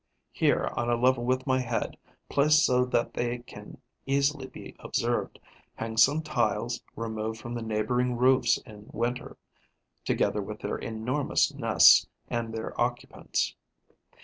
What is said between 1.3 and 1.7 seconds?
my